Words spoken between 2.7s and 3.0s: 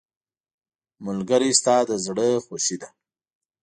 ده.